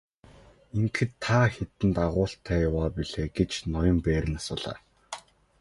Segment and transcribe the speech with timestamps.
[0.77, 4.77] Ингэхэд та хэдэн дагуултай яваа билээ гэж ноён Берн асуулаа.